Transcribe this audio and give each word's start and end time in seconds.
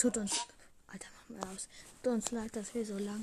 Tut 0.00 0.16
uns. 0.16 0.32
Alter, 0.86 1.08
machen 1.28 1.36
wir 1.36 1.50
aus. 1.50 1.68
Tut 2.02 2.12
uns 2.14 2.30
leid, 2.30 2.56
dass 2.56 2.72
wir 2.74 2.86
so 2.86 2.96
lang. 2.96 3.22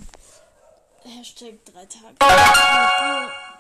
Hashtag 1.04 1.55
drei 1.66 1.88
Tage. 1.88 2.16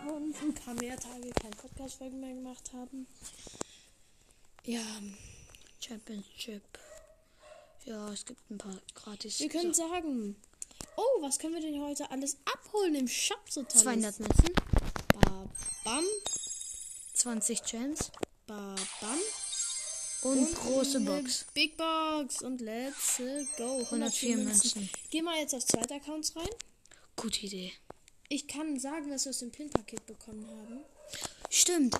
Und 0.07 0.35
ein 0.39 0.53
paar 0.53 0.75
mehr 0.75 0.95
Tage 0.99 1.31
kein 1.41 1.49
Podcast-Folgen 1.49 2.19
mehr 2.19 2.35
gemacht 2.35 2.71
haben. 2.73 3.07
Ja, 4.65 4.83
Championship. 5.79 6.61
Ja, 7.85 8.07
es 8.13 8.23
gibt 8.23 8.51
ein 8.51 8.59
paar 8.59 8.77
gratis. 8.93 9.39
wir 9.39 9.49
können 9.49 9.73
sagen. 9.73 10.35
Oh, 10.95 11.21
was 11.21 11.39
können 11.39 11.55
wir 11.55 11.61
denn 11.61 11.81
heute 11.81 12.11
alles 12.11 12.37
abholen 12.45 12.93
im 12.93 13.07
Shop 13.07 13.41
so 13.49 13.63
tolles? 13.63 13.81
200 13.81 14.19
Münzen, 14.19 14.53
Ba, 15.13 15.45
bam, 15.83 16.03
20 17.13 17.63
Gems 17.63 18.11
ba, 18.45 18.75
bam. 19.01 19.19
Und, 20.21 20.55
große 20.55 20.97
eine 20.97 21.21
Box. 21.21 21.45
Big 21.53 21.77
Box 21.77 22.41
und 22.41 22.61
let's 22.61 23.21
go. 23.57 23.79
104 23.83 24.37
Münzen. 24.37 24.89
Geh 25.09 25.21
mal 25.21 25.37
jetzt 25.39 25.53
auf 25.53 25.65
zweite 25.65 25.95
Accounts 25.95 26.35
rein. 26.35 26.49
Gute 27.15 27.45
Idee. 27.45 27.73
Ich 28.29 28.47
kann 28.47 28.79
sagen, 28.79 29.09
was 29.09 29.25
wir 29.25 29.29
aus 29.29 29.39
dem 29.39 29.51
Pin-Paket 29.51 30.05
bekommen 30.05 30.45
haben. 30.47 30.79
Stimmt. 31.49 31.95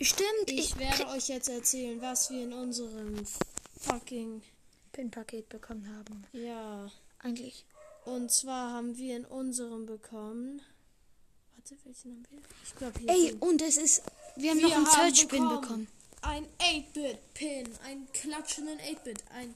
Stimmt. 0.00 0.50
Ich 0.50 0.76
werde 0.78 1.08
euch 1.08 1.28
jetzt 1.28 1.48
erzählen, 1.48 2.00
was 2.00 2.30
wir 2.30 2.42
in 2.42 2.52
unserem 2.52 3.24
fucking. 3.80 4.42
Pin-Paket 4.92 5.48
bekommen 5.48 5.88
haben. 5.96 6.24
Ja. 6.32 6.90
Eigentlich. 7.20 7.64
Und 8.04 8.32
zwar 8.32 8.72
haben 8.72 8.96
wir 8.96 9.16
in 9.16 9.24
unserem 9.24 9.86
bekommen. 9.86 10.62
Warte, 11.54 11.76
welchen 11.84 12.12
haben 12.12 12.26
wir? 12.30 12.40
Ich 12.64 12.74
glaube 12.74 12.98
hier. 12.98 13.10
Ey, 13.10 13.28
sind- 13.28 13.42
und 13.42 13.62
es 13.62 13.76
ist. 13.76 14.02
Wir 14.36 14.50
haben 14.50 14.58
Wir 14.58 14.68
noch 14.68 14.76
einen 14.76 14.86
Search-Pin 14.86 15.48
bekommen. 15.48 15.86
Ein 16.22 16.46
8-Bit-Pin, 16.58 17.68
einen 17.84 18.10
klatschenden 18.12 18.78
8-Bit, 18.80 19.22
einen 19.32 19.54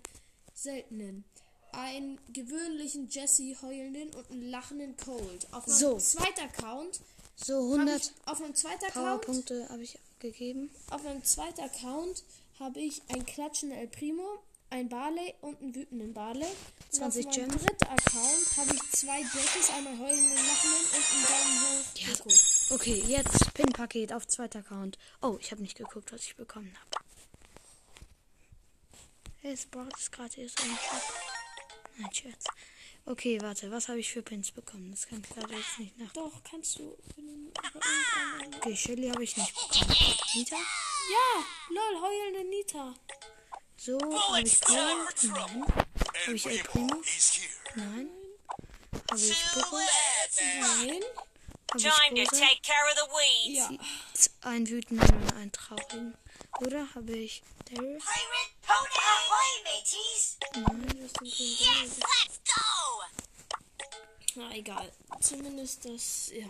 seltenen, 0.54 1.24
einen 1.72 2.18
gewöhnlichen 2.32 3.08
Jesse 3.08 3.56
heulenden 3.62 4.10
und 4.14 4.30
einen 4.30 4.50
lachenden 4.50 4.96
Cold. 4.96 5.46
Auf 5.52 5.66
meinem 5.66 5.76
So. 5.78 5.98
zweiten 5.98 6.40
Account. 6.40 7.00
So, 7.36 7.54
hab 7.72 7.80
100 7.80 8.02
Ich, 8.02 8.12
auf 8.26 8.38
meinem 8.40 8.54
zweiten 8.54 8.84
Account. 8.84 8.94
Powerpunkte 9.22 9.68
habe 9.68 9.82
ich 9.82 9.98
gegeben. 10.20 10.70
Auf 10.90 11.02
meinem 11.02 11.24
zweiten 11.24 11.60
Account 11.62 12.22
habe 12.60 12.80
ich 12.80 13.02
einen 13.08 13.26
klatschenden 13.26 13.78
El 13.78 13.88
Primo, 13.88 14.38
ein 14.72 14.88
Barley 14.88 15.34
und 15.42 15.60
einen 15.60 15.74
wütenden 15.74 16.14
Barley. 16.14 16.46
Und 16.46 16.94
20 16.94 17.26
auf 17.26 17.36
meinem 17.36 17.50
Gems. 17.50 17.62
dritten 17.62 17.84
Account 17.84 18.56
habe 18.56 18.74
ich 18.74 18.90
zwei 18.92 19.20
Jackies, 19.20 19.70
einmal 19.70 19.98
heulenden, 19.98 20.34
lachenden 20.34 20.84
und 20.96 21.12
einen 21.12 21.26
Daumen 21.28 21.60
hoch. 21.62 21.84
Ja. 21.94 22.74
Okay, 22.74 23.04
jetzt 23.06 23.54
Pin-Paket 23.54 24.12
auf 24.12 24.26
zweiter 24.26 24.60
Account. 24.60 24.98
Oh, 25.20 25.36
ich 25.40 25.50
habe 25.50 25.62
nicht 25.62 25.76
geguckt, 25.76 26.10
was 26.12 26.24
ich 26.24 26.36
bekommen 26.36 26.74
habe. 26.74 27.04
Es 29.42 29.66
braucht 29.66 29.98
es 29.98 30.10
gerade 30.10 30.40
erst 30.40 30.62
einen 30.62 30.76
Shop. 30.76 31.14
Nein, 31.98 32.14
Scherz. 32.14 32.44
Okay, 33.04 33.40
warte, 33.42 33.70
was 33.70 33.88
habe 33.88 33.98
ich 33.98 34.10
für 34.10 34.22
Pins 34.22 34.52
bekommen? 34.52 34.92
Das 34.92 35.06
kann 35.06 35.22
ich 35.28 35.36
leider 35.36 35.54
jetzt 35.54 35.78
nicht 35.80 35.98
nach. 35.98 36.12
Doch, 36.12 36.32
kannst 36.48 36.78
du. 36.78 36.96
Okay, 38.58 38.76
Shelly 38.76 39.08
habe 39.08 39.24
ich 39.24 39.36
nicht 39.36 39.54
bekommen. 39.54 39.96
Nita? 40.34 40.56
Ja, 40.56 41.44
lol, 41.68 42.00
heulende 42.00 42.44
Nita. 42.48 42.94
So, 43.84 43.98
habe 43.98 44.42
ich 44.42 44.60
Paul? 44.60 44.76
Nein. 44.76 45.66
Habe 45.66 46.36
ich 46.36 46.46
El 46.46 46.62
Primo? 46.62 47.02
Nein. 47.74 48.08
Habe 49.10 49.20
ich 49.20 49.44
Poco? 49.54 49.76
Nein. 49.76 51.02
Habe 51.68 51.82
Time 51.82 52.24
to 52.24 52.30
take 52.30 52.62
care 52.62 52.86
of 52.86 52.94
the 52.94 53.08
weeds. 53.10 53.58
Ja. 53.58 54.48
Einen 54.48 54.68
wütenden 54.68 55.10
und 55.10 55.34
einen 55.34 55.50
traurigen. 55.50 56.16
Oder 56.60 56.94
habe 56.94 57.10
ich 57.10 57.42
Daryl? 57.64 57.98
Pirate 57.98 58.54
Pony 58.62 58.98
ahoy, 59.10 59.50
mateys! 59.64 60.38
Yes, 61.24 61.98
Let's 61.98 62.38
go! 62.46 63.02
Na 64.36 64.54
egal. 64.54 64.92
Zumindest 65.20 65.84
das, 65.86 66.30
ja. 66.32 66.46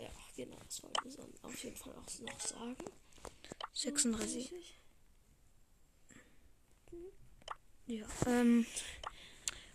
Ja, 0.00 0.10
genau, 0.34 0.56
das 0.66 0.82
wollte 0.82 1.08
ich 1.08 1.44
auf 1.44 1.62
jeden 1.62 1.76
Fall 1.76 1.92
auch 1.92 2.18
noch 2.18 2.40
sagen. 2.40 3.01
36. 3.82 4.52
Ja. 7.86 8.06
Ähm. 8.26 8.64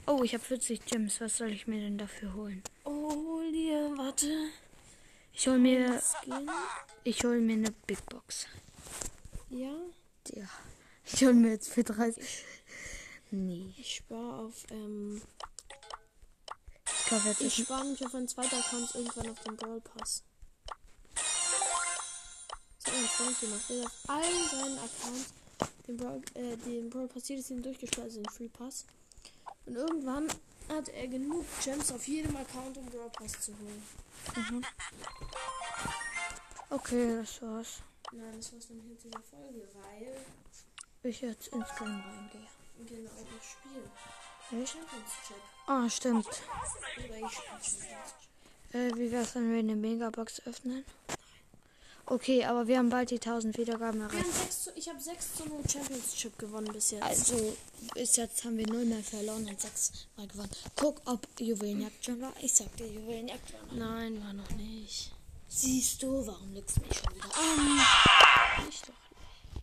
Oh, 0.05 0.23
ich 0.23 0.33
habe 0.33 0.43
40 0.43 0.85
Gems. 0.85 1.19
Was 1.19 1.37
soll 1.37 1.51
ich 1.51 1.67
mir 1.67 1.81
denn 1.81 1.97
dafür 1.97 2.33
holen? 2.33 2.63
Oh, 2.85 3.11
hol 3.11 3.51
dir, 3.51 3.91
warte. 3.97 4.49
Ich 5.33 5.47
hol 5.47 5.59
mir. 5.59 6.01
Ich 7.03 7.23
hol 7.25 7.41
mir 7.41 7.53
eine 7.53 7.71
Big 7.85 8.03
Box. 8.05 8.47
Ja, 9.49 9.75
Ja. 10.33 10.47
Ich 11.05 11.23
hol 11.23 11.33
mir 11.33 11.51
jetzt 11.51 11.69
für 11.69 11.83
30. 11.83 12.45
Nee. 13.31 13.73
ich 13.77 13.95
spare 13.97 14.39
auf, 14.39 14.65
ähm, 14.71 15.21
Ich 17.39 17.41
ich 17.41 17.65
spare 17.65 17.85
mich 17.85 18.05
auf 18.05 18.15
einen 18.15 18.27
zweiten 18.27 18.55
Account 18.55 18.95
irgendwann 18.95 19.29
auf 19.29 19.39
den 19.43 19.55
Brawl 19.57 19.81
Pass. 19.81 20.23
Das 22.87 22.95
mein 22.95 23.07
Freund 23.07 23.39
gemacht. 23.41 23.65
Der 23.69 23.79
hat 23.81 23.85
auf 23.85 24.09
allen 24.09 24.49
seinen 24.49 24.79
Accounts 24.79 25.33
den 25.87 25.97
Brawl, 25.97 26.21
äh, 26.35 26.55
den 26.57 26.89
Brawl 26.89 27.07
Pass 27.07 27.27
jedes 27.27 27.49
Jahr 27.49 27.59
durchgespielt, 27.59 28.05
also 28.05 28.21
den 28.21 28.29
Free 28.31 28.47
Pass. 28.49 28.85
Und 29.65 29.75
irgendwann 29.75 30.27
hat 30.69 30.89
er 30.89 31.07
genug 31.07 31.45
Gems 31.63 31.91
auf 31.91 32.07
jedem 32.07 32.35
Account, 32.37 32.77
um 32.77 32.85
Brawl 32.85 33.09
Pass 33.09 33.39
zu 33.41 33.51
holen. 33.53 34.65
Okay, 36.69 37.17
das 37.17 37.41
war's. 37.41 37.79
Nein, 38.11 38.33
das 38.37 38.53
war's 38.53 38.67
dann 38.67 38.87
mit 38.87 39.03
dieser 39.03 39.21
Folge, 39.21 39.67
weil 39.73 41.09
Ich 41.09 41.21
jetzt 41.21 41.47
ins 41.47 41.67
Game 41.77 41.87
reingehe. 41.87 42.47
genau 42.85 43.09
noch 43.11 43.43
spielen. 43.43 44.63
Echt? 44.63 44.77
Ah, 45.67 45.89
stimmt. 45.89 46.27
Äh, 48.73 48.91
wie 48.95 49.11
wär's, 49.11 49.35
wenn 49.35 49.51
wir 49.51 49.59
eine 49.59 49.75
Megabox 49.75 50.41
öffnen? 50.45 50.85
Okay, 52.09 52.45
aber 52.45 52.67
wir 52.67 52.77
haben 52.77 52.89
bald 52.89 53.11
die 53.11 53.15
1000 53.15 53.57
Wiedergaben 53.57 53.99
erreicht. 53.99 54.23
haben 54.23 54.31
6 54.31 54.63
zu, 54.63 54.71
ich 54.75 54.87
habe 54.87 54.99
6 54.99 55.35
zu 55.35 55.49
0 55.49 55.59
Champions 55.69 56.15
Chip 56.15 56.39
gewonnen 56.39 56.71
bis 56.71 56.91
jetzt. 56.91 57.03
Also, 57.03 57.57
bis 57.93 58.15
jetzt 58.15 58.45
haben 58.45 58.57
wir 58.57 58.65
0 58.65 58.85
mal 58.85 59.03
verloren 59.03 59.45
und 59.45 59.59
6 59.59 59.91
mal 60.15 60.25
gewonnen. 60.25 60.49
Guck, 60.77 61.01
ob 61.03 61.27
Juwelenjagd 61.37 62.05
schon 62.05 62.21
war. 62.21 62.33
Ich 62.41 62.53
sag 62.53 62.73
dir, 62.77 62.87
Juwelenjagd 62.87 63.53
war 63.53 63.61
noch. 63.65 63.73
Nein, 63.73 64.23
war 64.23 64.31
noch 64.31 64.49
nicht. 64.51 65.11
Siehst 65.49 66.01
du, 66.01 66.25
warum 66.25 66.53
lügst 66.53 66.77
du 66.77 66.81
mich 66.81 66.97
schon 66.97 67.13
wieder 67.13 67.25
an? 67.25 68.67
Ich 68.69 68.81
doch. 68.83 68.93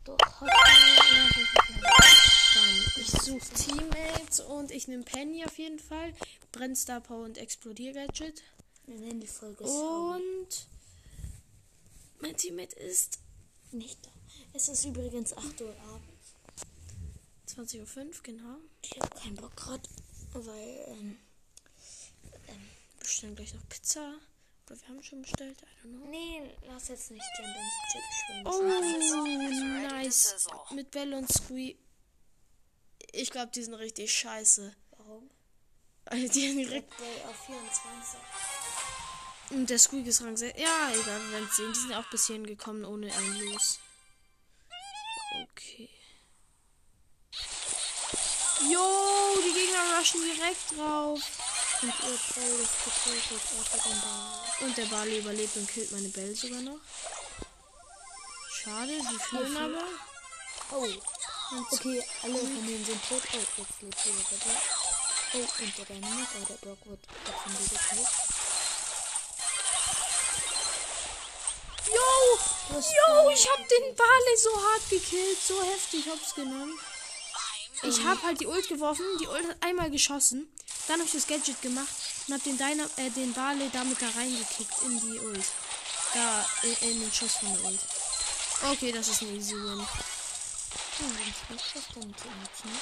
Doch, 0.05 0.41
Dann, 0.43 0.53
ich 2.97 3.11
suche 3.11 3.49
Teammates 3.55 4.41
und 4.41 4.71
ich 4.71 4.87
nehme 4.87 5.03
Penny 5.03 5.47
auf 5.47 5.56
jeden 5.56 5.78
Fall. 5.78 6.12
Brennstar 6.53 7.00
Power 7.00 7.25
und 7.25 7.38
Explodier-Gadget. 7.38 8.43
Wir 8.87 8.99
nennen 8.99 9.21
die 9.21 9.26
Folge 9.26 9.65
Und 9.65 10.66
mein 12.24 12.36
Teammate 12.36 12.74
ist 12.76 13.18
nicht 13.70 14.04
da. 14.06 14.10
Es 14.54 14.68
ist 14.68 14.84
übrigens 14.86 15.36
8 15.36 15.60
Uhr 15.60 15.76
abends. 15.88 16.34
20.05 17.48 17.98
Uhr, 17.98 18.22
genau. 18.22 18.56
Ich 18.82 18.98
habe 18.98 19.20
keinen 19.20 19.36
Bock 19.36 19.54
gerade, 19.56 19.82
weil, 20.32 20.84
ähm, 20.88 21.18
Bestellen 22.99 23.37
gleich 23.37 23.52
noch 23.52 23.69
Pizza. 23.69 24.14
Oder 24.66 24.81
wir 24.81 24.88
haben 24.88 25.02
schon 25.02 25.20
bestellt, 25.20 25.58
I 25.60 25.87
don't 25.87 25.99
know. 25.99 26.06
nee, 26.08 26.40
lass 26.66 26.88
jetzt 26.88 27.10
nicht 27.10 27.25
Champions 27.37 27.72
Chip 27.93 28.02
spielen. 28.22 28.46
Oh, 28.46 29.88
nice. 29.90 30.49
Mit 30.75 30.90
Bell 30.90 31.12
und 31.12 31.31
Squee. 31.31 31.76
Ich 33.12 33.31
glaube, 33.31 33.52
die 33.52 33.62
sind 33.62 33.75
richtig 33.75 34.12
scheiße. 34.12 34.75
Warum? 34.96 35.31
Also 36.06 36.28
die 36.28 36.49
haben 36.49 36.56
direkt. 36.56 36.90
Auf 37.28 37.44
24. 37.44 38.19
Und 39.50 39.69
der 39.70 39.79
Squeak 39.79 40.06
ist 40.06 40.23
Rang 40.23 40.37
6. 40.37 40.58
Ja, 40.58 40.91
egal, 40.91 41.20
wir 41.23 41.32
werden 41.32 41.50
sehen. 41.52 41.73
Die 41.73 41.79
sind 41.79 41.94
auch 41.94 42.08
bis 42.11 42.26
hierhin 42.26 42.46
gekommen 42.46 42.85
ohne 42.85 43.12
ein 43.12 43.41
Los. 43.41 43.79
Okay. 45.43 45.88
Jo, 48.70 49.38
die 49.44 49.52
Gegner 49.52 49.99
rushen 49.99 50.23
direkt 50.23 50.76
drauf. 50.76 51.20
Und 51.82 51.88
ihr 51.88 52.19
Troll 52.32 52.61
ist 52.62 52.85
getötet, 52.85 53.43
Ball. 53.73 54.67
Und 54.67 54.76
der 54.76 54.87
Barley 54.87 55.19
überlebt 55.19 55.56
und 55.56 55.69
killt 55.69 55.93
meine 55.93 56.08
Bell 56.08 56.35
sogar 56.35 56.61
noch. 56.61 56.81
Schade, 58.50 58.97
die 58.97 59.19
fühlen 59.19 59.56
aber. 59.56 59.85
Oh. 60.70 60.88
Okay, 61.73 62.02
alle 62.23 62.38
von 62.38 62.67
denen 62.67 62.85
sind 62.85 63.08
tot. 63.08 63.23
Oh, 63.32 63.38
jetzt 63.58 63.82
lebt 63.82 64.31
der 64.31 64.37
Brock. 64.38 64.62
Oh, 65.35 65.62
und 65.62 65.79
der 65.79 65.85
Dynamite, 65.85 66.29
oh, 66.40 66.44
der 66.49 66.55
Brock 66.55 66.87
wird 66.87 67.00
von 67.43 67.52
dir 67.52 67.79
Jo, 72.75 73.31
ich 73.31 73.49
hab 73.49 73.69
den 73.69 73.97
Barley 73.97 74.37
so 74.43 74.50
hart 74.50 74.91
gekillt. 74.91 75.38
So 75.47 75.62
heftig, 75.62 76.06
hab's 76.11 76.35
genommen. 76.35 76.76
Ich 77.82 78.03
hab 78.03 78.23
halt 78.23 78.41
die 78.41 78.47
Ult 78.47 78.69
geworfen. 78.69 79.05
Die 79.21 79.26
Ult 79.26 79.47
hat 79.49 79.56
einmal 79.61 79.91
geschossen. 79.91 80.49
Dann 80.88 80.99
hab 81.00 81.06
ich 81.06 81.12
das 81.12 81.26
Gadget 81.26 81.61
gemacht 81.62 81.88
und 82.26 82.35
hab 82.35 82.43
den, 82.43 82.59
Dyna 82.59 82.85
äh, 82.97 83.11
den 83.11 83.32
Barley 83.32 83.71
damit 83.73 84.03
da 84.03 84.09
reingekickt 84.09 84.82
in 84.82 85.00
die 85.00 85.19
Ult. 85.21 85.44
Da, 86.15 86.47
in, 86.62 86.91
in 86.91 87.00
den 87.00 87.12
Schuss 87.12 87.37
von 87.37 87.53
der 87.55 87.65
Ult. 87.65 87.81
Okay, 88.73 88.93
das 88.93 89.09
ist 89.09 89.23
ein 89.23 89.37
easy 89.37 89.55
win. 89.55 89.81
Hm, 90.99 91.17
wenn 91.17 91.35
dann 91.49 91.59
zu 91.59 92.29
ne? 92.67 92.75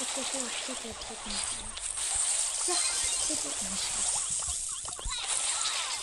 Ich 0.00 0.16
hoffe, 0.16 0.38
ich 0.46 0.64
krieg 0.64 0.76
Ja, 2.66 2.74
nicht. 3.70 4.31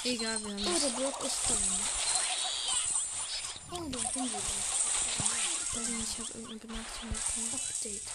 Egal, 0.04 0.40
wir 0.44 0.52
haben 0.52 0.66
Oh, 0.66 0.72
das. 0.72 0.82
der 0.82 0.90
Block 0.90 1.24
ist 1.26 1.38
drin. 1.48 1.58
Oh, 3.72 3.76
Hunde 3.76 3.98
Ich 4.00 4.16
weiß 5.76 5.88
nicht, 5.90 6.10
ich 6.10 6.20
habe 6.20 6.32
irgendeine 6.40 6.60
Benachrichtigung 6.60 7.12
bekommen. 7.12 7.54
Update. 7.54 8.08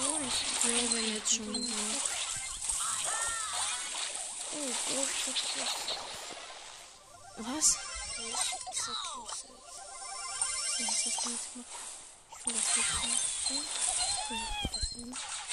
Oh, 0.00 0.18
ich 0.28 0.64
wir 0.64 1.00
haben 1.00 1.14
jetzt 1.14 1.34
schon 1.34 1.46
gewonnen. 1.46 1.96
Oh, 4.52 4.70
Block 4.92 5.12
ist 5.28 5.44
Was? 7.38 7.76
Was 10.78 11.06
hast 11.06 11.24
du 11.24 11.30
jetzt 11.30 11.52
gemacht? 11.52 11.72
Ich 12.30 12.42
finde 12.44 12.60
das 14.74 14.94
nicht 14.94 15.47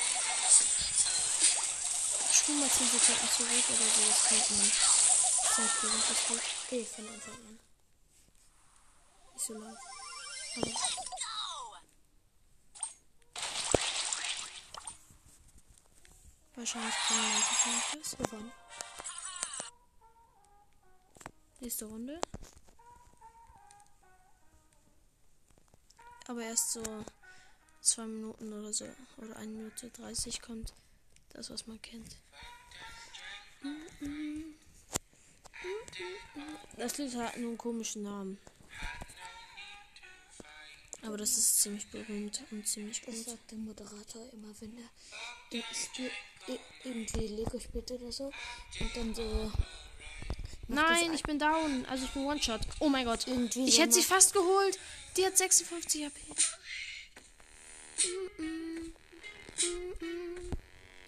Spul 2.45 2.57
mal 2.57 2.69
10 2.69 2.87
Sekunden 2.87 3.27
zurück 3.27 3.69
oder 3.69 3.89
so, 3.89 4.01
das 4.07 4.25
kennt 4.27 4.51
man. 4.51 4.71
Zeitspiel, 5.55 5.89
ist 5.89 6.27
gut? 6.27 6.41
Okay, 6.65 6.85
von 6.85 7.07
Anfang 7.07 7.33
an. 7.33 7.59
Nicht 9.33 9.45
so 9.45 9.53
laut. 9.55 9.77
Aber 16.51 16.61
wahrscheinlich 16.61 16.95
können 17.07 17.33
manche 17.33 17.55
von 17.55 17.73
euch 17.73 18.03
das. 18.03 18.17
Gewonnen. 18.17 18.51
Nächste 21.61 21.85
Runde. 21.85 22.21
Aber 26.27 26.43
erst 26.43 26.73
so 26.73 26.83
zwei 27.81 28.05
Minuten 28.05 28.53
oder 28.53 28.71
so. 28.71 28.85
Oder 29.17 29.35
1 29.37 29.47
Minute 29.47 29.89
30 29.89 30.43
kommt 30.43 30.75
das, 31.35 31.49
was 31.49 31.67
man 31.67 31.81
kennt. 31.81 32.17
Das 36.77 36.97
Lied 36.97 37.15
hat 37.15 37.37
nur 37.37 37.49
einen 37.49 37.57
komischen 37.57 38.03
Namen. 38.03 38.37
Aber 41.01 41.17
das 41.17 41.37
ist 41.37 41.61
ziemlich 41.61 41.87
berühmt 41.91 42.41
und 42.51 42.67
ziemlich 42.67 43.01
Das 43.01 43.15
gut. 43.15 43.25
sagt 43.25 43.51
der 43.51 43.57
Moderator 43.59 44.27
immer, 44.33 44.53
wenn 44.59 44.77
er 44.77 44.89
irgendwie 46.83 47.27
Lego 47.27 47.59
spielt 47.59 47.91
oder 47.91 48.11
so. 48.11 48.31
Und 48.79 48.95
dann 48.95 49.13
so. 49.13 49.51
Nein, 50.67 51.07
das 51.07 51.15
ich 51.15 51.23
bin 51.23 51.37
down. 51.37 51.85
Also 51.85 52.05
ich 52.05 52.11
bin 52.11 52.23
One-Shot. 52.23 52.61
Oh 52.79 52.89
mein 52.89 53.05
Gott. 53.05 53.27
Irgendwie 53.27 53.67
Ich 53.67 53.79
hätte 53.79 53.93
sie 53.93 54.01
fast 54.01 54.33
geholt. 54.33 54.79
Die 55.15 55.25
hat 55.25 55.37
56 55.37 56.05
HP. 56.05 56.19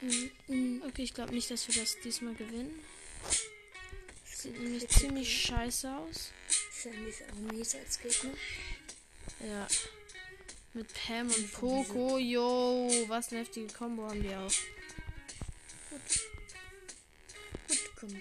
Okay, 0.01 1.03
ich 1.03 1.13
glaube 1.13 1.33
nicht, 1.33 1.49
dass 1.49 1.67
wir 1.67 1.75
das 1.81 1.97
diesmal 2.03 2.35
gewinnen. 2.35 2.79
Sieht 4.25 4.59
nämlich 4.59 4.87
ziemlich 4.89 5.41
scheiße 5.41 5.91
aus. 5.91 6.31
Ist 6.49 6.85
ja 6.85 6.91
nicht 6.91 7.23
auch 7.23 7.51
mies 7.51 7.75
als 7.75 7.99
Gegner. 7.99 8.33
Ja. 9.39 9.67
Mit 10.73 10.93
Pam 10.93 11.27
und 11.31 11.51
Poco. 11.51 12.19
Yo, 12.19 12.87
was 13.07 13.31
eine 13.31 13.41
heftige 13.41 13.73
Combo 13.73 14.07
haben 14.07 14.21
die 14.21 14.35
auch. 14.35 14.51
Gut, 17.67 17.95
Combo. 17.99 18.19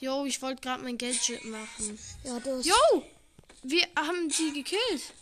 Yo, 0.00 0.24
ich 0.26 0.42
wollte 0.42 0.60
gerade 0.60 0.82
mein 0.82 0.98
Gadget 0.98 1.44
machen. 1.44 1.98
Ja, 2.24 2.40
du 2.40 2.58
hast. 2.58 2.66
Yo! 2.66 3.04
Wir 3.62 3.86
haben 3.96 4.28
die 4.28 4.52
gekillt. 4.52 5.12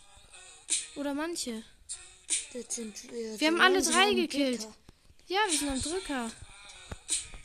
Oder 0.97 1.13
manche. 1.13 1.63
Das 2.53 2.75
sind, 2.75 3.11
wir, 3.11 3.39
Wir 3.39 3.47
haben 3.47 3.61
alle 3.61 3.81
drei 3.81 4.13
gekillt. 4.13 4.67
Ja, 5.27 5.39
wir 5.49 5.57
sind 5.57 5.69
am 5.69 5.81
Drücker. 5.81 6.31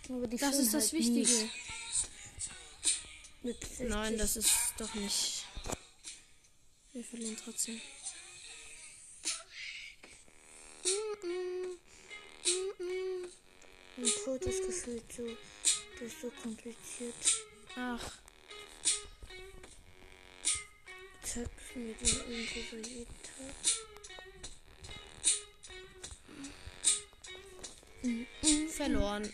Aber 0.09 0.27
die 0.27 0.37
Das 0.37 0.57
ist 0.59 0.75
das 0.75 0.85
halt 0.85 0.93
Wichtige. 0.95 1.19
mies. 1.21 1.45
Mit 3.43 3.61
60. 3.61 3.89
Nein, 3.89 4.19
das 4.19 4.37
ist 4.37 4.51
doch 4.79 4.93
nicht. 4.95 5.45
Wir 6.93 7.05
verlieren 7.05 7.37
trotzdem. 7.43 7.81
Mein 13.97 14.11
Tod 14.25 14.43
ist 14.43 14.67
gefühlt 14.67 15.13
so. 15.13 15.25
Das 15.99 16.13
ist 16.13 16.21
so 16.21 16.31
kompliziert. 16.43 17.15
Ach, 17.77 18.19
Zeigst 21.33 21.77
mir 21.77 21.95
den 21.95 22.09
irgendwo 22.31 22.61
so 22.71 22.77
jeden 22.77 23.07
Tag. 23.23 23.83
verloren. 28.69 29.33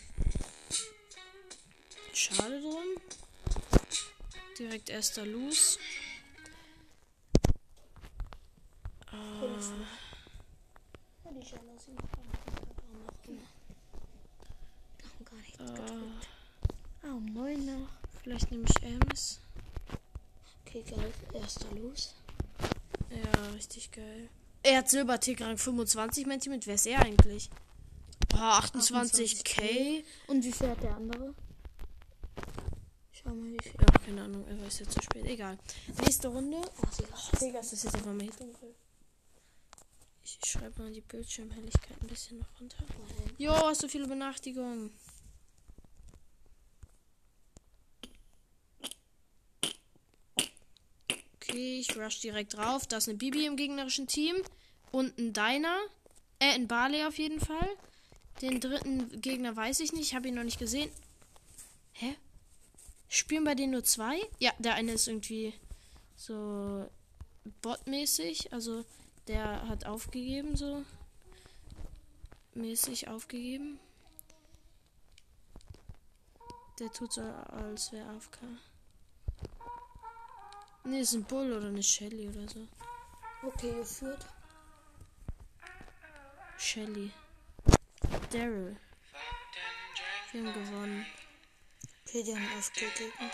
Schade 2.13 2.61
drum. 2.61 2.83
Direkt 4.57 4.89
erster 4.89 5.25
Los. 5.25 5.79
Ah, 9.07 9.41
Ja, 11.25 11.31
die 11.31 11.45
Schelle 11.45 11.71
aus 11.75 11.85
dem 11.85 11.95
Warum 11.97 13.07
auch 13.07 13.27
immer. 13.27 13.47
Darum 15.01 15.25
gar 15.25 15.37
nichts 15.37 15.57
gedrückt. 15.57 16.27
Ah, 17.01 17.11
um 17.13 17.25
neun 17.25 17.65
nach. 17.65 17.89
vielleicht 18.21 18.51
nehme 18.51 18.65
ich 18.69 18.83
Ems. 18.83 19.39
Okay, 20.65 20.83
geil. 20.83 21.11
Erster 21.33 21.71
los. 21.75 22.13
Ja, 23.09 23.49
richtig 23.55 23.91
geil. 23.91 24.29
Er 24.79 24.83
hat 24.83 24.89
Silbertick 24.91 25.41
Rang 25.41 25.57
25 25.57 26.25
Männchen 26.25 26.53
mit. 26.53 26.65
Wer 26.65 26.75
ist 26.75 26.87
er 26.87 27.01
eigentlich? 27.01 27.49
Ah, 28.31 28.61
28k. 28.61 30.05
Und 30.27 30.45
wie 30.45 30.53
viel 30.53 30.69
hat 30.69 30.81
der 30.81 30.95
andere? 30.95 31.35
Schau 33.11 33.35
mal, 33.35 33.51
wie 33.51 33.57
viel. 33.61 33.73
Ja, 33.73 33.99
keine 34.05 34.23
Ahnung, 34.23 34.47
er 34.47 34.65
weiß 34.65 34.79
jetzt 34.79 34.93
zu 34.93 35.01
spät. 35.01 35.25
Egal. 35.25 35.57
Nächste 36.01 36.29
Runde. 36.29 36.61
Oh, 36.61 37.37
Digga, 37.41 37.59
ist 37.59 37.73
das 37.73 37.83
jetzt 37.83 37.95
einfach 37.95 38.13
mal 38.13 38.21
hier 38.21 38.31
dunkel? 38.31 38.73
Ich 40.23 40.39
schreibe 40.45 40.81
mal 40.81 40.93
die 40.93 41.01
Bildschirmhelligkeit 41.01 42.01
ein 42.01 42.07
bisschen 42.07 42.39
noch 42.39 42.61
runter. 42.61 42.77
Jo, 43.37 43.51
hast 43.51 43.83
du 43.83 43.89
viele 43.89 44.07
Benachrichtigungen? 44.07 44.91
Okay, 51.35 51.79
ich 51.81 51.97
rush 51.97 52.21
direkt 52.21 52.55
drauf. 52.55 52.87
Da 52.87 52.95
ist 52.95 53.09
eine 53.09 53.17
Bibi 53.17 53.45
im 53.45 53.57
gegnerischen 53.57 54.07
Team. 54.07 54.37
Und 54.91 55.17
ein 55.17 55.33
Diner. 55.33 55.77
Äh, 56.39 56.53
ein 56.53 56.67
Barley 56.67 57.03
auf 57.05 57.17
jeden 57.17 57.39
Fall. 57.39 57.69
Den 58.41 58.59
dritten 58.61 59.21
Gegner 59.21 59.55
weiß 59.55 59.81
ich 59.81 59.91
nicht. 59.91 60.03
Ich 60.03 60.15
habe 60.15 60.27
ihn 60.27 60.35
noch 60.35 60.43
nicht 60.43 60.59
gesehen. 60.59 60.89
Hä? 61.93 62.15
Spielen 63.09 63.43
bei 63.43 63.55
denen 63.55 63.73
nur 63.73 63.83
zwei? 63.83 64.19
Ja, 64.39 64.51
der 64.59 64.75
eine 64.75 64.93
ist 64.93 65.07
irgendwie 65.07 65.53
so 66.15 66.89
botmäßig. 67.61 68.53
Also 68.53 68.85
der 69.27 69.67
hat 69.67 69.85
aufgegeben 69.85 70.55
so. 70.55 70.83
Mäßig 72.53 73.07
aufgegeben. 73.07 73.79
Der 76.79 76.91
tut 76.91 77.11
so, 77.11 77.21
als 77.21 77.91
wäre 77.91 78.09
AFK. 78.09 78.39
Nee, 80.85 81.01
ist 81.01 81.13
ein 81.13 81.25
Bull 81.25 81.51
oder 81.51 81.67
eine 81.67 81.83
Shelly 81.83 82.29
oder 82.29 82.47
so. 82.47 82.65
Okay, 83.43 83.73
geführt. 83.73 84.25
Shelly. 86.59 87.11
Daryl. 88.31 88.75
Wir 90.31 90.41
haben 90.41 90.53
gewonnen. 90.53 91.05
Okay, 92.05 92.21
die 92.21 92.35
haben 92.35 92.47
aufgegeben. 92.57 93.31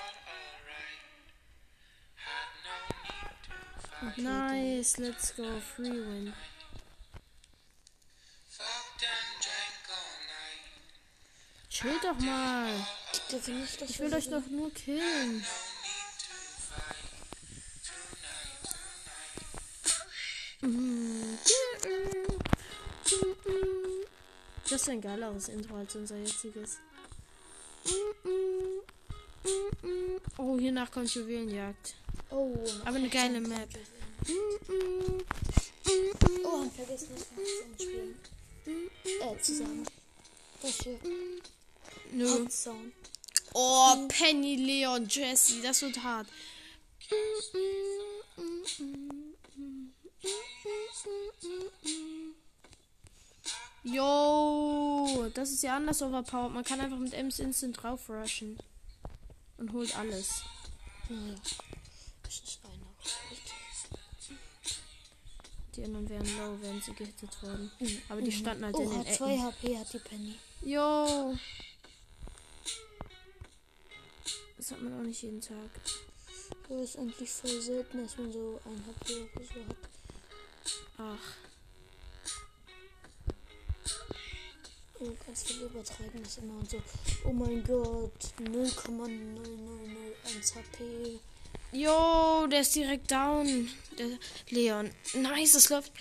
Nice, 4.17 4.97
let's 4.97 5.35
go. 5.35 5.59
Free 5.59 5.89
win. 5.89 6.33
Chill 11.69 11.99
doch 12.01 12.19
mal. 12.19 12.69
Ich 13.87 13.99
will 13.99 14.13
euch 14.13 14.29
doch 14.29 14.45
nur 14.47 14.71
killen. 14.71 15.43
Das 24.75 24.81
ist 24.81 24.89
ein 24.89 24.99
geileres 24.99 25.47
Intro 25.47 25.77
als 25.77 25.95
unser 25.95 26.17
jetziges. 26.17 26.79
Oh, 30.37 30.59
hiernach 30.59 30.91
kommt 30.91 31.15
Juwelenjagd. 31.15 31.95
Oh, 32.29 32.57
Aber 32.83 32.97
eine 32.97 33.07
geile 33.07 33.39
Map. 33.39 33.69
Oh, 36.43 36.55
und 36.59 36.73
vergessen 36.73 37.07
das 37.15 37.23
Fenster 37.23 37.83
spielen. 37.85 38.15
Äh, 38.65 39.41
zusammen. 39.41 39.85
Das 40.61 40.75
hier. 40.81 40.99
Nö. 42.11 42.45
Oh, 43.53 44.07
Penny, 44.09 44.57
Leon, 44.57 45.07
Jesse, 45.07 45.61
das 45.61 45.83
wird 45.83 46.03
hart. 46.03 46.27
Yo, 53.85 55.29
das 55.35 55.51
ist 55.51 55.61
ja 55.61 55.75
anders 55.75 56.01
overpowered. 56.01 56.53
Man 56.53 56.63
kann 56.63 56.81
einfach 56.81 56.97
mit 56.97 57.13
Ems 57.13 57.37
Instant 57.39 57.81
drauf 57.81 58.09
rushen. 58.09 58.57
Und 59.57 59.71
holt 59.73 59.95
alles. 59.97 60.41
Ja. 61.07 61.15
Die 65.75 65.83
anderen 65.83 66.09
wären 66.09 66.37
low, 66.37 66.57
wenn 66.61 66.81
sie 66.81 66.93
gehittet 66.93 67.29
wurden. 67.43 67.71
Aber 68.09 68.21
die 68.21 68.31
standen 68.31 68.65
halt 68.65 68.75
Oh, 68.75 68.81
in 68.81 68.89
den 68.89 68.99
hat 68.99 69.13
2 69.13 69.33
Ecken. 69.33 69.43
HP 69.43 69.77
hat 69.77 69.93
die 69.93 69.99
Penny. 69.99 70.35
Yo. 70.63 71.37
Das 74.57 74.71
hat 74.71 74.81
man 74.81 74.99
auch 74.99 75.03
nicht 75.03 75.21
jeden 75.21 75.41
Tag. 75.41 75.69
Das 76.67 76.81
ist 76.81 76.97
eigentlich 76.97 77.29
voll 77.29 77.61
selten, 77.61 78.03
dass 78.03 78.17
man 78.17 78.31
so 78.31 78.59
ein 78.65 78.83
HP 78.87 79.29
oder 79.35 79.45
so 79.45 79.59
hat. 79.69 79.77
Ach. 80.97 81.44
Ganz 85.35 85.51
viel 85.51 85.63
übertreiben 85.63 86.23
das 86.23 86.37
immer 86.37 86.59
und 86.59 86.69
so. 86.69 86.81
Oh 87.25 87.33
mein 87.33 87.61
Gott, 87.65 88.13
0,0001 88.39 90.55
HP. 90.55 91.19
Jo, 91.73 92.47
der 92.47 92.61
ist 92.61 92.73
direkt 92.73 93.11
down. 93.11 93.69
Der 93.99 94.17
Leon. 94.49 94.89
Nice, 95.13 95.55
es 95.55 95.67
läuft 95.69 95.91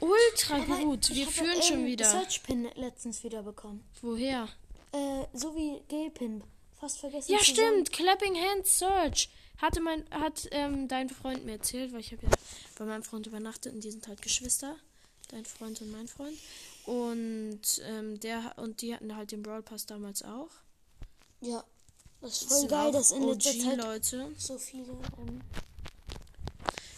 ultra 0.00 0.56
Aber 0.56 0.78
gut. 0.78 1.14
Wir 1.14 1.26
führen 1.26 1.62
schon 1.62 1.84
wieder. 1.84 2.06
Search 2.06 2.42
Pin 2.44 2.66
letztens 2.76 3.22
wieder 3.24 3.42
bekommen. 3.42 3.84
Woher? 4.00 4.48
Äh, 4.92 5.24
so 5.34 5.54
wie 5.54 5.82
G-Pin. 5.88 6.42
Fast 6.80 7.00
vergessen. 7.00 7.30
Ja, 7.30 7.40
stimmt. 7.40 7.92
Clapping 7.92 8.36
Hands 8.36 8.78
Search. 8.78 9.28
Hatte 9.58 9.82
mein, 9.82 10.08
hat 10.10 10.48
ähm, 10.52 10.88
dein 10.88 11.10
Freund 11.10 11.44
mir 11.44 11.52
erzählt, 11.52 11.92
weil 11.92 12.00
ich 12.00 12.12
habe 12.12 12.24
ja 12.24 12.30
bei 12.78 12.86
meinem 12.86 13.02
Freund 13.02 13.26
übernachtet 13.26 13.74
und 13.74 13.84
die 13.84 13.90
sind 13.90 14.08
halt 14.08 14.22
Geschwister. 14.22 14.76
Dein 15.28 15.44
Freund 15.44 15.78
und 15.82 15.92
mein 15.92 16.08
Freund. 16.08 16.38
Und 16.88 17.82
ähm, 17.84 18.18
der 18.20 18.54
und 18.56 18.80
die 18.80 18.94
hatten 18.94 19.14
halt 19.14 19.30
den 19.30 19.42
Brawl 19.42 19.62
Pass 19.62 19.84
damals 19.84 20.22
auch. 20.22 20.48
Ja. 21.42 21.62
Das 22.22 22.32
ist 22.32 22.42
Das 22.44 22.48
voll 22.48 22.58
sind 22.60 22.70
geil, 22.70 22.92
dass 22.92 23.10
in 23.10 23.22
letzter 23.24 23.58
Zeit 23.58 23.76
Leute. 23.76 24.30
so 24.38 24.56
viele. 24.58 24.92
Ähm, 25.18 25.40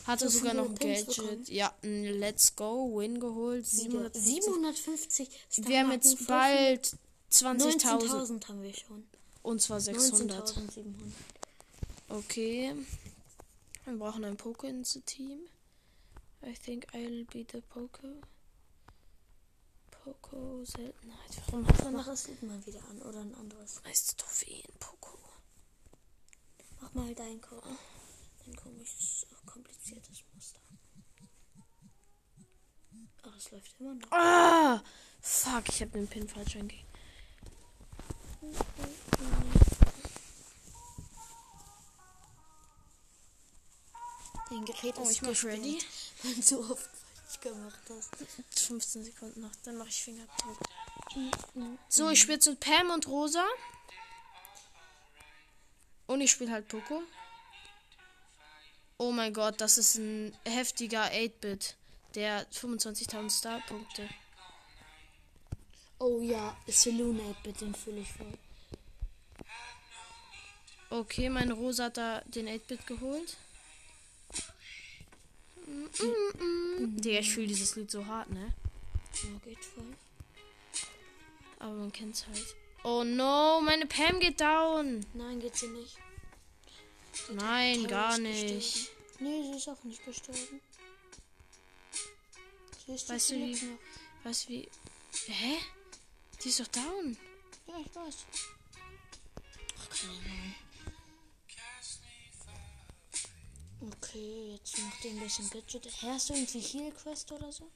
Hatte 0.06 0.28
so 0.28 0.38
sogar 0.38 0.54
noch 0.54 0.66
ein 0.66 0.74
Pins 0.76 1.06
Gadget. 1.06 1.16
bekommen. 1.16 1.44
Ja, 1.48 1.74
ein 1.82 2.04
Let's 2.04 2.54
Go 2.54 2.96
Win 3.00 3.18
geholt. 3.18 3.66
750. 3.66 4.22
750. 4.22 5.28
Wir 5.68 5.80
haben 5.80 5.90
jetzt 5.90 6.24
bald 6.28 6.96
20.000. 7.32 7.82
19.000 7.82 8.48
haben 8.48 8.62
wir 8.62 8.74
schon. 8.74 9.04
Und 9.42 9.60
zwar 9.60 9.80
600. 9.80 10.50
19.700. 10.56 10.84
Okay. 12.10 12.74
Wir 13.84 13.96
brauchen 13.98 14.24
ein 14.24 14.36
Poker 14.36 14.68
in 14.68 14.84
the 14.84 15.00
team. 15.00 15.40
I 16.44 16.54
think 16.54 16.86
I'll 16.94 17.26
be 17.32 17.44
the 17.52 17.60
Poker. 17.68 18.14
Poco 20.02 20.64
Seltenheit. 20.64 21.42
Warum 21.46 21.66
hat 21.68 21.84
man 21.92 22.04
das 22.06 22.26
Lied 22.28 22.42
mal 22.42 22.66
wieder 22.66 22.82
an 22.88 23.02
oder 23.02 23.20
ein 23.20 23.34
anderes. 23.34 23.82
meiste 23.84 24.16
Trophäen? 24.16 24.72
Poco. 24.78 25.18
Mach 26.80 26.94
mal 26.94 27.14
dein, 27.14 27.40
Ko 27.40 27.62
dein 28.44 28.56
komisches, 28.56 29.26
kompliziertes 29.44 30.24
Muster. 30.34 30.60
Ach, 33.22 33.36
es 33.36 33.50
läuft 33.50 33.78
immer 33.78 33.94
noch. 33.94 34.10
Ah! 34.10 34.82
Fuck, 35.20 35.68
ich 35.68 35.82
habe 35.82 35.90
den 35.92 36.08
Pin 36.08 36.26
falsch 36.26 36.56
eingegeben. 36.56 36.88
Dein 44.48 44.64
Gerät 44.64 44.94
Oh, 44.96 45.02
ist 45.02 45.10
ich 45.12 45.22
mach 45.22 45.44
ready. 45.44 45.78
Du 46.22 46.42
so 46.42 46.60
oft 46.70 46.88
falsch 47.40 47.54
gemacht 47.54 47.80
hast. 47.88 48.10
15 48.60 49.04
Sekunden 49.04 49.40
noch, 49.40 49.50
dann 49.64 49.76
mache 49.76 49.88
ich 49.88 50.02
Fingerabdruck. 50.02 50.58
So, 51.88 52.10
ich 52.10 52.20
spiele 52.20 52.34
jetzt 52.34 52.46
mit 52.46 52.60
Pam 52.60 52.90
und 52.90 53.06
Rosa. 53.08 53.44
Und 56.06 56.20
ich 56.20 56.30
spiele 56.30 56.50
halt 56.50 56.68
Poco. 56.68 57.02
Oh 58.98 59.12
mein 59.12 59.32
Gott, 59.32 59.60
das 59.60 59.78
ist 59.78 59.96
ein 59.96 60.36
heftiger 60.44 61.04
8-Bit. 61.04 61.76
Der 62.14 62.50
25.000 62.50 63.38
Starpunkte. 63.38 64.08
Oh 66.00 66.20
ja, 66.20 66.56
Selunate, 66.66 67.36
bitte, 67.42 67.64
den 67.66 67.74
fühle 67.74 68.00
ich 68.00 68.12
voll. 68.12 68.38
Okay, 70.90 71.28
meine 71.28 71.52
Rosa 71.52 71.84
hat 71.84 71.98
da 71.98 72.20
den 72.22 72.48
8-Bit 72.48 72.86
geholt. 72.86 73.36
Mm, 75.98 76.42
mm, 76.42 76.82
mm. 76.84 77.00
Digga, 77.00 77.18
ich 77.20 77.30
fühle 77.32 77.46
dieses 77.48 77.74
Lied 77.76 77.90
so 77.90 78.06
hart, 78.06 78.30
ne? 78.30 78.52
Ja, 79.22 79.30
geht 79.44 79.64
voll. 79.64 79.96
Aber 81.58 81.74
man 81.74 81.92
kennt's 81.92 82.26
halt. 82.26 82.56
Oh 82.84 83.04
no, 83.04 83.60
meine 83.62 83.86
Pam 83.86 84.18
geht 84.20 84.40
down. 84.40 85.04
Nein, 85.14 85.40
geht 85.40 85.56
sie 85.56 85.68
nicht. 85.68 85.96
Nein, 87.32 87.78
Tower 87.80 87.88
gar 87.88 88.18
nicht. 88.18 88.48
gestorben. 88.48 88.96
Nee, 89.20 89.42
sie 89.52 89.56
ist 89.58 89.68
auch 89.68 89.84
nicht 89.84 90.04
gestorben. 90.04 90.60
Sie 92.86 92.94
ist 92.94 93.08
Weißt 93.08 93.30
du, 93.30 93.34
wie- 93.34 93.52
noch. 93.52 93.78
Was 94.24 94.48
wie. 94.48 94.68
Hä? 95.26 95.58
Die 96.42 96.48
ist 96.48 96.60
doch 96.60 96.68
down. 96.68 97.16
Ja, 97.66 97.74
ich 97.84 97.94
weiß. 97.94 98.16
Ach, 99.78 99.88
keine 99.90 100.12
Ahnung. 100.12 100.54
Okay, 103.80 104.52
jetzt 104.52 104.78
macht 104.78 105.04
ihr 105.04 105.10
ein 105.12 105.20
bisschen 105.20 105.48
Gadget. 105.50 105.88
Hast 106.02 106.28
du 106.28 106.34
irgendwie 106.34 106.60
Heal 106.60 106.92
Quest 106.92 107.32
oder 107.32 107.50
so? 107.50 107.70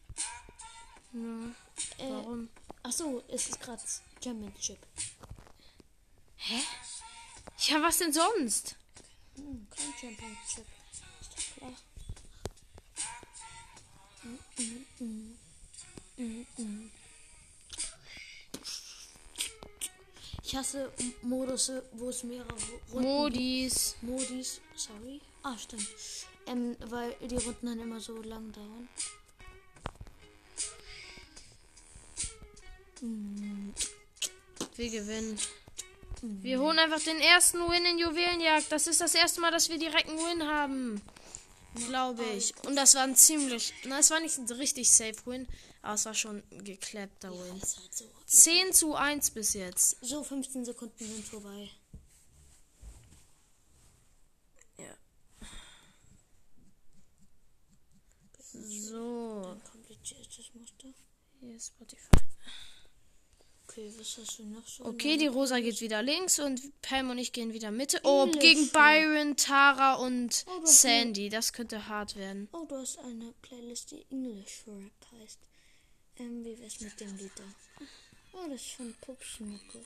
Ja, 1.12 2.04
Äh, 2.04 2.10
warum? 2.10 2.48
Achso, 2.82 3.22
es 3.28 3.48
ist 3.48 3.60
gerade 3.60 3.82
Championship. 4.22 4.78
Hä? 6.36 6.60
Ja, 7.68 7.80
was 7.82 7.98
denn 7.98 8.12
sonst? 8.12 8.76
Hm, 9.36 9.66
kein 9.70 9.92
Championship. 9.98 10.66
Ist 11.20 11.32
doch 11.32 11.56
klar. 11.56 11.72
Mm, 14.98 15.36
mm, 16.18 16.46
mm. 16.58 16.90
Ich 20.42 20.54
hasse 20.56 20.92
Modus, 21.22 21.72
wo 21.92 22.10
es 22.10 22.22
mehrere 22.22 22.52
Runden 22.92 23.02
Modis. 23.08 23.96
Modis, 24.02 24.60
sorry. 24.76 25.20
Ah, 25.44 25.56
stimmt. 25.58 25.86
Ähm, 26.46 26.76
weil 26.86 27.14
die 27.20 27.36
Runden 27.36 27.66
dann 27.66 27.78
immer 27.78 28.00
so 28.00 28.20
lang 28.22 28.50
dauern. 28.52 28.88
Wir 34.76 34.90
gewinnen. 34.90 35.38
Wir 36.22 36.58
holen 36.58 36.78
einfach 36.78 37.00
den 37.00 37.20
ersten 37.20 37.58
Win 37.58 37.84
in 37.84 37.98
Juwelenjagd. 37.98 38.72
Das 38.72 38.86
ist 38.86 39.00
das 39.00 39.14
erste 39.14 39.40
Mal, 39.40 39.50
dass 39.50 39.68
wir 39.68 39.78
direkt 39.78 40.08
einen 40.08 40.18
Win 40.18 40.42
haben. 40.48 41.02
Glaube 41.88 42.24
ich. 42.36 42.54
Und 42.66 42.76
das 42.76 42.94
war 42.94 43.02
ein 43.02 43.16
ziemlich. 43.16 43.74
Na, 43.84 43.98
es 43.98 44.10
war 44.10 44.20
nicht 44.20 44.38
ein 44.38 44.46
richtig 44.46 44.90
safe 44.90 45.26
Win, 45.26 45.46
aber 45.82 45.94
es 45.94 46.06
war 46.06 46.14
schon 46.14 46.42
ein 46.50 46.64
geklappter 46.64 47.30
Win. 47.30 47.60
Das 47.60 47.70
ist 47.70 47.78
halt 47.78 47.94
so. 47.94 48.04
10 48.26 48.72
zu 48.72 48.94
1 48.94 49.30
bis 49.32 49.54
jetzt. 49.54 49.98
So, 50.00 50.22
15 50.22 50.64
Sekunden 50.64 51.04
sind 51.04 51.26
vorbei. 51.26 51.70
Ja. 54.78 54.96
So. 58.62 59.42
Ein 59.52 59.62
kompliziertes 59.64 60.50
Muster. 60.54 60.88
Hier 61.40 61.56
ist 61.56 61.68
Spotify. 61.68 62.16
Okay, 63.66 63.92
was 63.98 64.18
hast 64.18 64.38
du 64.38 64.44
noch 64.44 64.66
so? 64.66 64.84
Okay, 64.84 65.16
die 65.16 65.26
Rosa 65.26 65.58
geht 65.58 65.80
wieder 65.80 66.00
links 66.02 66.38
und 66.38 66.60
Pam 66.80 67.10
und 67.10 67.18
ich 67.18 67.32
gehen 67.32 67.52
wieder 67.52 67.72
Mitte. 67.72 68.00
Oh, 68.04 68.22
Englisch. 68.24 68.40
gegen 68.40 68.68
Byron, 68.70 69.36
Tara 69.36 69.94
und 69.94 70.44
Oh, 70.46 70.64
Sandy. 70.64 71.28
Das 71.28 71.52
könnte 71.52 71.88
hart 71.88 72.14
werden. 72.14 72.48
Oh, 72.52 72.64
du 72.66 72.76
hast 72.76 72.98
eine 72.98 73.32
Playlist, 73.42 73.90
die 73.90 74.06
English 74.10 74.62
Rap 74.68 75.20
heißt. 75.20 75.38
Ähm, 76.18 76.44
wie 76.44 76.56
wär's 76.60 76.80
mit 76.80 77.00
dem 77.00 77.16
Lied 77.16 77.32
da? 77.34 77.42
Oh, 78.34 78.48
das 78.48 78.60
ist 78.60 78.72
von 78.72 78.94
Pupsmucke. 79.00 79.84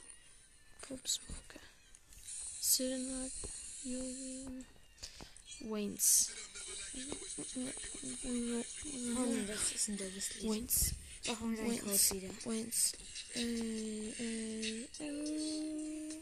Pupsmucke. 0.82 1.58
Silver. 2.60 3.30
Waynes. 5.60 6.30
Oh 9.16 9.24
nee, 9.26 9.46
das 9.46 9.72
ist 9.72 9.88
ein 9.88 9.96
doofes 9.96 10.34
Lied. 10.34 10.50
Waynes. 10.50 10.94
Einen 11.28 11.58
Waynes. 11.58 12.10
Waynes. 12.44 12.92
Äh, 13.34 14.08
äh, 14.08 14.88
äh. 14.98 16.18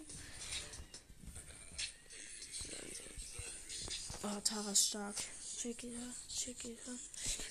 Oh, 4.23 4.41
Tara 4.43 4.73
ist 4.73 4.89
stark. 4.89 5.17
Check 5.57 5.85
it 5.85 5.95
out, 5.99 6.15
check 6.29 6.65
it 6.65 6.79
out. 6.87 7.01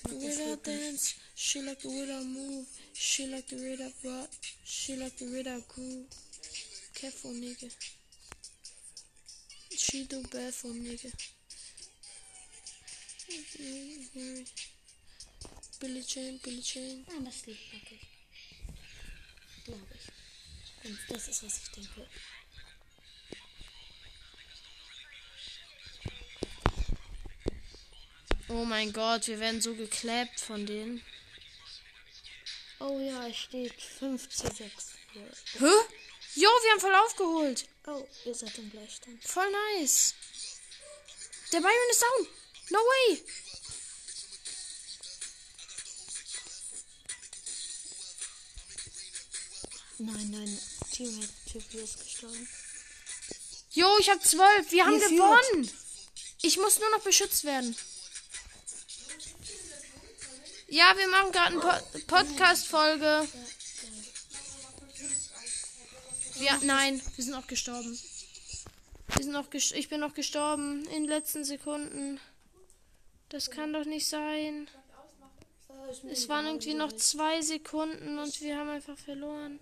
I 0.08 0.56
dance, 0.62 1.16
she 1.34 1.60
like 1.60 1.80
the 1.80 1.88
I 1.88 2.24
move, 2.24 2.66
she 2.92 3.26
like 3.26 3.48
the 3.48 3.56
I 3.56 4.08
rock, 4.08 4.30
she 4.64 4.96
like 4.96 5.16
the 5.18 5.26
I 5.26 5.60
groove. 5.68 6.06
Careful, 6.94 7.32
nigga. 7.32 7.70
She 9.76 10.04
do 10.04 10.22
bad 10.32 10.54
for 10.54 10.68
nigga. 10.68 11.12
Billy 15.80 16.04
Jane, 16.06 16.38
Billy 16.38 16.62
Jane. 16.62 17.04
Nein, 17.08 17.24
das 17.24 17.46
Lied 17.46 17.58
mag 17.72 17.82
ich. 17.90 18.06
Glaube 19.64 19.94
ich. 19.94 20.88
Und 20.88 20.98
das 21.08 21.28
ist, 21.28 21.42
was 21.42 21.58
ich 21.58 21.70
denke. 21.70 22.06
Oh 28.48 28.64
mein 28.64 28.92
Gott, 28.92 29.26
wir 29.26 29.40
werden 29.40 29.60
so 29.60 29.74
gekläppt 29.74 30.40
von 30.40 30.64
denen. 30.64 31.02
Oh 32.78 33.00
ja, 33.00 33.26
es 33.26 33.36
steht 33.36 33.80
5 33.80 34.28
zu 34.28 34.46
6. 34.46 34.92
Hier. 35.12 35.32
Hä? 35.58 35.72
Jo, 36.36 36.48
wir 36.48 36.70
haben 36.70 36.80
voll 36.80 36.94
aufgeholt. 36.94 37.66
Oh, 37.86 38.06
ihr 38.24 38.34
seid 38.34 38.56
im 38.58 38.70
Gleichstand. 38.70 39.24
Voll 39.24 39.50
nice. 39.50 40.14
Der 41.52 41.60
Byron 41.60 41.90
ist 41.90 42.02
down. 42.02 42.35
No 42.70 42.78
way. 42.78 43.22
Nein, 49.98 50.30
nein, 50.30 50.58
Teammate 50.92 51.28
Typ 51.50 51.74
ist 51.74 52.02
gestorben. 52.02 52.48
Jo, 53.72 53.86
ich 53.98 54.10
hab 54.10 54.22
zwölf. 54.22 54.70
Wir 54.70 54.84
haben 54.84 54.98
führt. 54.98 55.10
gewonnen. 55.10 55.70
Ich 56.42 56.58
muss 56.58 56.78
nur 56.78 56.90
noch 56.90 57.00
beschützt 57.00 57.44
werden. 57.44 57.76
Ja, 60.68 60.94
wir 60.96 61.08
machen 61.08 61.32
gerade 61.32 61.52
eine 61.52 61.60
po 61.60 62.00
Podcast-Folge. 62.06 63.28
Wir, 66.38 66.58
nein, 66.62 67.00
wir 67.14 67.24
sind 67.24 67.34
auch 67.34 67.46
gestorben. 67.46 67.98
Wir 69.14 69.24
sind 69.24 69.50
ges 69.50 69.72
ich 69.72 69.88
bin 69.88 70.00
noch 70.00 70.14
gestorben 70.14 70.84
in 70.86 71.04
den 71.04 71.08
letzten 71.08 71.44
Sekunden. 71.44 72.20
Das 73.28 73.50
kann 73.50 73.72
doch 73.72 73.84
nicht 73.84 74.06
sein. 74.08 74.68
Es 76.10 76.28
waren 76.28 76.46
irgendwie 76.46 76.74
noch 76.74 76.92
zwei 76.92 77.40
Sekunden 77.40 78.18
und 78.18 78.40
wir 78.40 78.56
haben 78.56 78.70
einfach 78.70 78.98
verloren. 78.98 79.60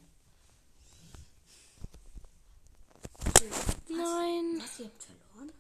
Nein. 3.89 4.63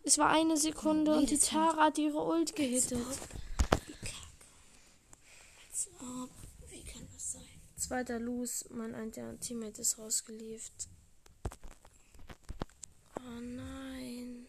Es 0.03 0.19
war 0.19 0.31
eine 0.31 0.57
Sekunde 0.57 1.15
und 1.15 1.31
die 1.31 1.39
Tara 1.39 1.85
hat 1.85 1.99
ihre 1.99 2.23
Ult 2.23 2.55
gehittet. 2.55 3.05
Zweiter 7.77 8.19
Lose, 8.19 8.65
mein 8.71 8.95
ein 8.95 9.13
Teammate 9.41 9.83
ist 9.83 9.99
rausgelieft. 9.99 10.89
Oh 13.17 13.41
nein. 13.41 14.47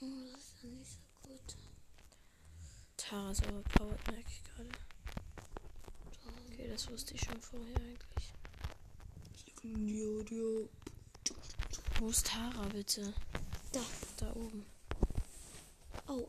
Oh, 0.00 0.06
das 0.32 0.40
ist 0.40 0.62
ja 0.62 0.68
nicht 0.70 0.90
so 0.90 1.28
gut. 1.28 1.56
Tara 3.08 3.30
ist 3.30 3.42
overpowered, 3.46 4.06
merke 4.08 4.28
ich 4.28 4.42
gerade. 4.44 4.68
Okay, 6.52 6.68
das 6.68 6.90
wusste 6.90 7.14
ich 7.14 7.22
schon 7.22 7.40
vorher 7.40 7.76
eigentlich. 7.76 8.34
Wo 11.98 12.08
ist 12.10 12.26
Tara 12.26 12.66
bitte? 12.68 13.14
Da. 13.72 13.80
Da 14.18 14.30
oben. 14.32 14.66
Oh, 16.06 16.28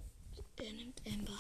er 0.56 0.72
nimmt 0.72 1.02
Amber. 1.06 1.38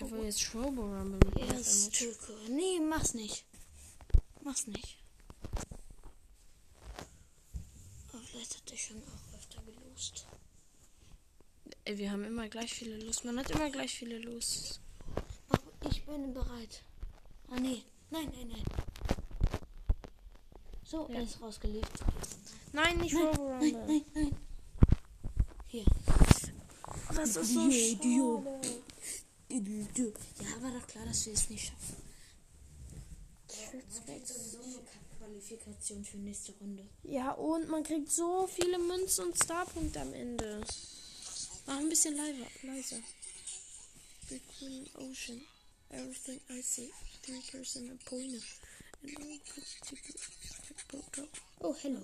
Er 0.00 0.10
will 0.10 0.24
jetzt 0.24 0.54
Robo 0.54 0.82
Rumble 0.82 1.20
Er 1.40 1.58
ist 1.58 1.86
Damage. 1.86 1.98
Türke. 1.98 2.32
Nee, 2.50 2.80
mach's 2.80 3.14
nicht. 3.14 3.46
Mach's 4.42 4.66
nicht. 4.66 4.98
Aber 8.12 8.22
vielleicht 8.24 8.56
hat 8.56 8.70
er 8.72 8.76
schon 8.76 9.02
auch 9.04 9.34
öfter 9.38 9.62
gelost. 9.62 10.26
Ey, 11.84 11.98
wir 11.98 12.10
haben 12.12 12.24
immer 12.24 12.48
gleich 12.48 12.72
viele 12.72 12.96
Lust. 12.98 13.24
Man 13.24 13.38
hat 13.38 13.50
immer 13.50 13.70
gleich 13.70 13.92
viele 13.94 14.18
Lust. 14.18 14.80
Ich 15.90 16.04
bin 16.06 16.32
bereit. 16.32 16.82
Ah, 17.50 17.58
nee. 17.58 17.82
Nein, 18.10 18.30
nein, 18.36 18.48
nein. 18.48 18.64
So, 20.84 21.08
Ja. 21.08 21.16
er 21.16 21.22
ist 21.24 21.40
rausgelegt. 21.40 21.90
Nein, 22.72 22.98
nicht 22.98 23.14
Nein, 23.14 23.26
Robo 23.26 23.48
nein, 23.48 23.74
Rumble. 23.74 23.86
nein, 23.86 24.04
nein. 24.14 24.36
Hier. 25.66 25.84
Das 27.14 27.36
ist 27.36 27.52
so 27.52 27.70
schade. 27.70 28.60
Ja, 30.40 30.62
war 30.62 30.70
doch 30.70 30.86
klar, 30.86 31.04
dass 31.06 31.26
wir 31.26 31.32
es 31.34 31.50
nicht 31.50 31.66
schaffen. 31.66 31.96
Qualifikation 35.18 36.04
für 36.04 36.16
nächste 36.18 36.52
Runde. 36.52 36.84
Ja, 37.02 37.32
und 37.32 37.68
man 37.68 37.82
kriegt 37.82 38.10
so 38.10 38.46
viele 38.46 38.78
Münzen 38.78 39.26
und 39.26 39.36
Starpunkte 39.36 40.00
am 40.00 40.12
Ende. 40.14 40.62
Mach 41.66 41.78
ein 41.78 41.88
bisschen 41.88 42.16
leiser. 42.16 42.46
leiser. 42.62 43.02
Big 44.28 44.42
Green 44.58 44.88
Ocean. 44.94 45.40
Everything 45.90 46.40
I 46.50 46.60
see. 46.62 46.90
Three 47.22 47.42
curse 47.50 47.76
and 47.76 47.90
a 47.90 48.08
pointer. 48.08 48.38
And 49.02 49.16
all 49.18 49.38
pretty 49.46 49.66
Oh, 51.60 51.74
hello. 51.82 52.00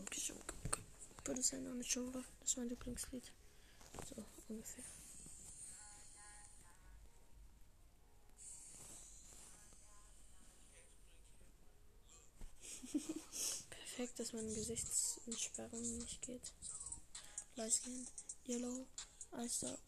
Put 1.24 1.36
his 1.36 1.50
hand 1.50 1.66
on 1.68 1.78
the 1.78 1.84
shoulder. 1.84 2.22
Das 2.40 2.50
ist 2.50 2.56
mein 2.58 2.68
Lieblingslied. 2.68 3.32
So, 4.08 4.24
ungefähr. 4.48 4.84
Perfekt, 13.70 14.18
dass 14.18 14.32
meine 14.32 14.54
Gesichtsentsperrung 14.54 15.98
nicht 15.98 16.22
geht. 16.22 16.52
Skin, 17.56 18.06
yellow, 18.46 18.86
Stop, 19.50 19.78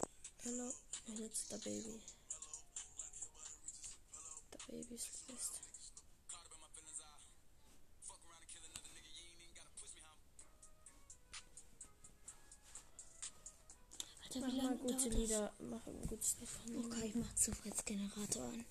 yellow, 0.44 0.70
and 1.09 1.20
it's 1.20 1.42
the 1.48 1.59
baby. 1.59 2.00
The 4.53 4.59
baby 4.72 4.94
is 4.94 5.07
the 5.26 5.33
best. 5.33 5.53
Alter, 14.24 14.40
Mach 14.40 14.62
mal 14.62 14.76
gute 14.79 14.94
das? 14.94 15.14
Lieder, 15.14 15.53
mach 15.59 15.87
ein 15.87 16.07
gutes 16.07 16.37
Lied 16.38 16.48
von. 16.48 16.85
Okay, 16.87 17.07
ich 17.09 17.14
mach 17.16 17.35
Zufallsgenerator 17.35 18.44
an. 18.44 18.64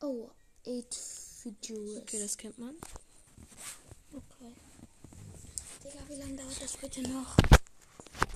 Oh, 0.00 0.30
8 0.66 1.44
Videos. 1.44 1.96
Okay, 1.98 2.18
das 2.18 2.36
kennt 2.36 2.58
man. 2.58 2.74
Okay. 4.12 4.54
Digga, 5.84 6.08
wie 6.08 6.16
lange 6.16 6.36
dauert 6.36 6.60
das 6.60 6.76
bitte 6.76 7.02
noch? 7.02 7.36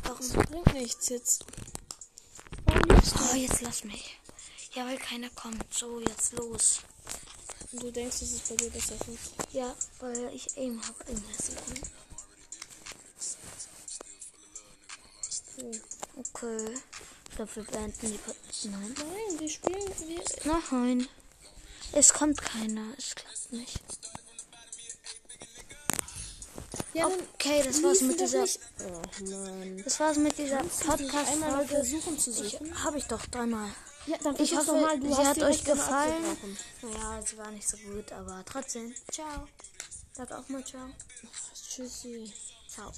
Das 0.07 0.29
bringt 0.33 0.73
nichts 0.75 1.09
jetzt. 1.09 1.45
Warum 2.65 2.83
Oh, 3.33 3.35
jetzt 3.37 3.61
lass 3.63 3.85
mich. 3.85 4.19
Ja, 4.75 4.87
weil 4.87 4.99
keiner 4.99 5.31
kommt. 5.31 5.63
So, 5.73 6.01
jetzt 6.01 6.33
los. 6.35 6.81
du? 7.73 7.79
Du 7.79 7.91
denkst, 7.93 8.23
es 8.23 8.41
bei 8.49 8.57
dir 8.57 8.71
besser 8.71 8.97
funktioniert. 8.97 9.53
Ja, 9.53 9.75
weil 10.01 10.35
ich 10.35 10.57
Aim 10.57 10.81
habe 10.87 11.05
im 11.11 11.23
Restaurant. 11.29 11.91
Okay. 16.17 16.75
Ich 17.29 17.37
glaube, 17.37 17.57
wir 17.57 17.65
beenden 17.65 18.13
die... 18.13 18.19
Pod- 18.19 18.37
Nein. 18.65 18.95
Nein, 18.99 19.41
wir 19.41 19.49
spielen. 19.49 19.93
Wir, 20.07 20.23
Nein. 20.71 21.09
Es 21.93 22.13
kommt 22.13 22.41
keiner. 22.43 22.93
Es 22.99 23.15
klappt 23.15 23.53
nicht. 23.53 23.81
Ja, 26.97 27.07
Okay, 27.35 27.63
das 27.65 27.83
war's 27.83 28.01
mit 28.01 28.21
dieser... 28.21 28.45
Oh 28.45 29.25
Mann. 29.25 29.83
Das 29.85 30.01
war's 30.01 30.17
mit 30.17 30.37
dieser 30.39 30.59
Podcast-Folge. 30.59 31.69
versuchen 31.69 32.19
zu 32.19 32.33
suchen? 32.33 32.85
Habe 32.85 32.99
ich 32.99 33.05
doch 33.05 33.25
dreimal. 33.27 33.69
Ja, 34.07 34.17
dann 34.23 34.37
Ich 34.39 34.57
hoffe, 34.57 34.73
mal. 34.73 35.01
Sie 35.01 35.15
hat 35.15 35.43
euch 35.43 35.65
gefallen. 35.65 36.25
Naja, 36.83 37.23
sie 37.25 37.37
war 37.39 37.51
nicht 37.51 37.69
so 37.69 37.77
gut, 37.79 38.13
aber 38.13 38.43
trotzdem. 38.45 38.95
Ciao. 39.11 39.49
Sag 40.13 40.33
auch 40.33 40.49
mal 40.49 40.65
ciao. 40.65 40.89
Tschüssi. 41.69 42.33
Ciao. 42.69 42.93